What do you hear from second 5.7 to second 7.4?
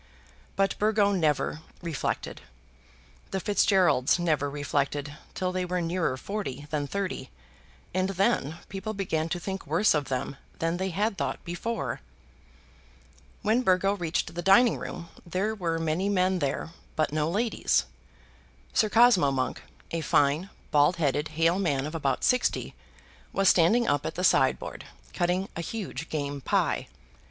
nearer forty than thirty,